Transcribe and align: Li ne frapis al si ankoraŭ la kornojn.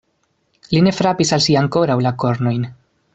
Li 0.71 0.79
ne 0.87 0.93
frapis 0.99 1.33
al 1.37 1.45
si 1.49 1.57
ankoraŭ 1.63 1.99
la 2.07 2.17
kornojn. 2.25 2.67